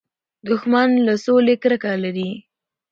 دښمن 0.47 0.89
له 1.07 1.13
سولې 1.25 1.55
کرکه 1.63 1.91
لري 2.03 2.29